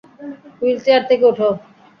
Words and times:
Wheelchair 0.57 1.03
থেকে 1.09 1.23
ওঠো! 1.29 1.49